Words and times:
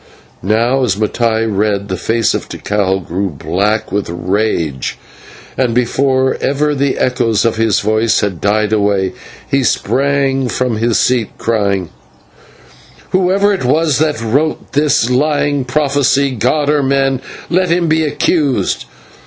Now, 0.41 0.83
as 0.83 0.95
Mattai 0.95 1.45
read, 1.45 1.87
the 1.87 1.95
face 1.95 2.33
of 2.33 2.49
Tikal 2.49 3.01
grew 3.05 3.29
black 3.29 3.91
with 3.91 4.09
rage, 4.09 4.97
and 5.55 5.75
before 5.75 6.37
ever 6.41 6.73
the 6.73 6.97
echoes 6.97 7.45
of 7.45 7.57
his 7.57 7.81
voice 7.81 8.21
had 8.21 8.41
died 8.41 8.73
away, 8.73 9.13
he 9.47 9.63
sprang 9.63 10.47
from 10.49 10.77
his 10.77 10.97
seat 10.97 11.29
crying: 11.37 11.89
"Whoever 13.11 13.53
it 13.53 13.63
was 13.63 13.99
that 13.99 14.19
wrote 14.19 14.71
this 14.71 15.11
lying 15.11 15.65
prophecy, 15.65 16.31
god 16.31 16.67
or 16.67 16.81
man, 16.81 17.21
let 17.51 17.69
him 17.69 17.87
be 17.87 18.03
accursed. 18.03 18.87